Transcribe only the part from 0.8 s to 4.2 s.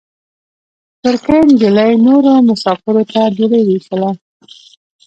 ترکۍ نجلۍ نورو مساپرو ته ډوډۍ وېشله.